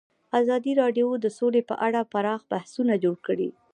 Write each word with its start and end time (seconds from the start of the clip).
ازادي 0.39 0.71
راډیو 0.81 1.07
د 1.19 1.25
سوله 1.37 1.61
په 1.69 1.75
اړه 1.87 1.99
پراخ 2.13 2.41
بحثونه 2.51 2.93
جوړ 3.03 3.17
کړي. 3.27 3.49